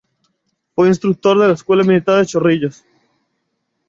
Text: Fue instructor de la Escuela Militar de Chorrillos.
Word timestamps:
Fue 0.73 0.87
instructor 0.87 1.37
de 1.39 1.47
la 1.49 1.53
Escuela 1.53 1.83
Militar 1.83 2.17
de 2.17 2.25
Chorrillos. 2.25 2.83